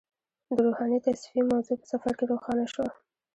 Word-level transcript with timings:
د 0.55 0.57
روحاني 0.65 0.99
تصفیې 1.05 1.41
موضوع 1.51 1.75
په 1.79 1.85
سفر 1.91 2.11
کې 2.17 2.25
روښانه 2.31 2.65
شوه. 2.73 2.87